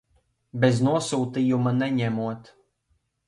[0.63, 2.51] Bez nosūtījuma neņemot.